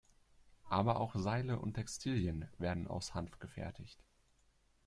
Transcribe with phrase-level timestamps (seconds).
[0.67, 3.99] Aber auch Seile und Textilien werden aus Hanf gefertigt.